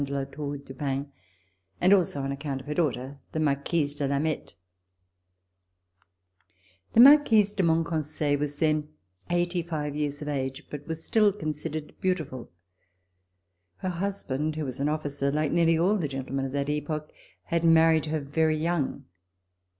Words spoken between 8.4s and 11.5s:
then eighty five years of age, but was still